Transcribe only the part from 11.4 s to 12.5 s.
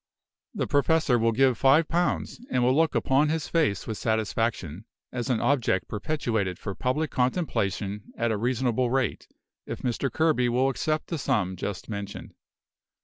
just mentioned.